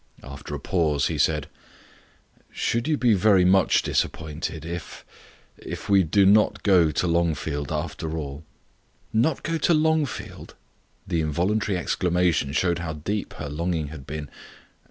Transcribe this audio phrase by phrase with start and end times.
[0.23, 1.45] After a pause he said:
[2.51, 5.05] "Should you be very much disappointed if
[5.59, 8.43] if we do not go to Longfield after all?"
[9.13, 10.55] "Not go to Longfield!"
[11.05, 14.27] The involuntary exclamation showed how deep her longing had been.